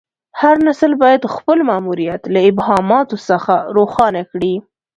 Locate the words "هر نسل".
0.41-0.91